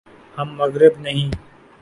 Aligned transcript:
ہم 0.37 0.47
مغرب 0.57 0.93
نہیں۔ 0.99 1.29